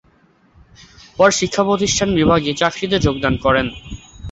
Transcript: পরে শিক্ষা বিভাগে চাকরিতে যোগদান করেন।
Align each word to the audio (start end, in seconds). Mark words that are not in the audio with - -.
পরে 1.17 1.33
শিক্ষা 1.39 1.63
বিভাগে 2.11 2.51
চাকরিতে 2.61 2.97
যোগদান 2.99 3.33
করেন। 3.45 3.67